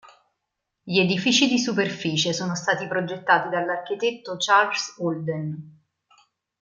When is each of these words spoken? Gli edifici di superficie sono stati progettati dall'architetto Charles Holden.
Gli 0.81 0.97
edifici 0.97 1.47
di 1.47 1.59
superficie 1.59 2.33
sono 2.33 2.55
stati 2.55 2.87
progettati 2.87 3.49
dall'architetto 3.49 4.35
Charles 4.39 4.95
Holden. 4.97 5.79